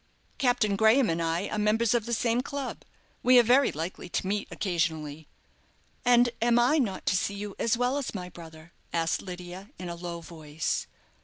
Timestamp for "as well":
7.59-7.99